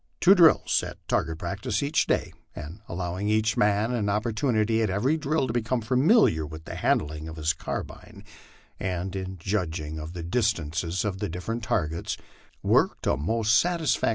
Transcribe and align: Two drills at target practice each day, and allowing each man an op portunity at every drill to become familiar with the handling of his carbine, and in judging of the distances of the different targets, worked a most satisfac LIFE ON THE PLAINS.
Two 0.19 0.33
drills 0.33 0.81
at 0.81 1.07
target 1.07 1.37
practice 1.37 1.83
each 1.83 2.07
day, 2.07 2.33
and 2.55 2.79
allowing 2.89 3.29
each 3.29 3.55
man 3.55 3.91
an 3.91 4.09
op 4.09 4.23
portunity 4.23 4.81
at 4.81 4.89
every 4.89 5.15
drill 5.15 5.45
to 5.45 5.53
become 5.53 5.79
familiar 5.79 6.43
with 6.43 6.65
the 6.65 6.73
handling 6.73 7.27
of 7.27 7.35
his 7.35 7.53
carbine, 7.53 8.23
and 8.79 9.15
in 9.15 9.37
judging 9.37 9.99
of 9.99 10.13
the 10.13 10.23
distances 10.23 11.05
of 11.05 11.19
the 11.19 11.29
different 11.29 11.61
targets, 11.61 12.17
worked 12.63 13.05
a 13.05 13.15
most 13.15 13.63
satisfac 13.63 13.63
LIFE 13.63 13.73
ON 13.73 13.77
THE 13.77 13.99
PLAINS. 13.99 14.09